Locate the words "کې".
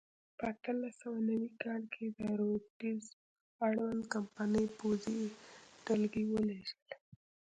1.93-2.05